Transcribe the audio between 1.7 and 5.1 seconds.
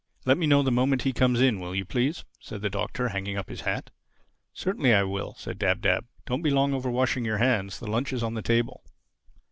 you, please?" said the Doctor, hanging up his hat. "Certainly I